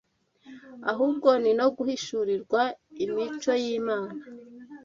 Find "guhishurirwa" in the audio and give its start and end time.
1.75-2.61